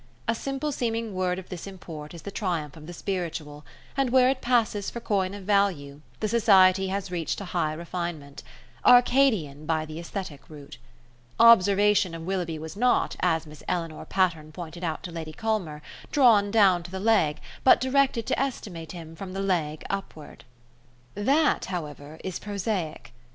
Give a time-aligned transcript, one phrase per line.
[0.27, 3.63] A simple seeming word of this import is the triumph of the spiritual,
[3.95, 8.41] and where it passes for coin of value, the society has reached a high refinement:
[8.83, 10.79] Arcadian by the aesthetic route.
[11.39, 16.49] Observation of Willoughby was not, as Miss Eleanor Patterne pointed out to Lady Culmer, drawn
[16.49, 20.45] down to the leg, but directed to estimate him from the leg upward.
[21.15, 23.13] That, however, is prosaic.